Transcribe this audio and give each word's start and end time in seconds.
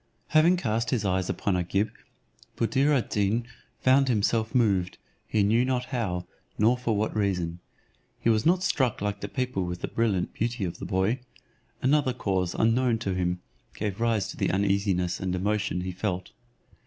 Having 0.29 0.57
cast 0.57 0.89
his 0.89 1.05
eyes 1.05 1.29
upon 1.29 1.55
Agib, 1.55 1.91
Buddir 2.57 2.89
ad 2.91 3.09
Deen 3.09 3.45
found 3.81 4.07
himself 4.07 4.55
moved, 4.55 4.97
he 5.27 5.43
knew 5.43 5.63
not 5.63 5.85
how, 5.93 6.25
nor 6.57 6.75
for 6.75 6.97
what 6.97 7.15
reason. 7.15 7.59
He 8.19 8.27
was 8.27 8.43
not 8.43 8.63
struck 8.63 8.99
like 8.99 9.21
the 9.21 9.27
people 9.27 9.63
with 9.63 9.81
the 9.81 9.87
brilliant 9.87 10.33
beauty 10.33 10.65
of 10.65 10.79
the 10.79 10.85
boy; 10.85 11.19
another 11.83 12.13
cause 12.13 12.55
unknown 12.55 12.97
to 12.97 13.13
him 13.13 13.41
gave 13.75 14.01
rise 14.01 14.27
to 14.29 14.37
the 14.37 14.49
uneasiness 14.49 15.19
and 15.19 15.35
emotion 15.35 15.81
he 15.81 15.91
felt. 15.91 16.31